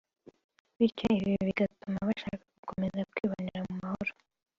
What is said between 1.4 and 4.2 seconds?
bigatuma bashaka gukomeza kwibanira mu mahoro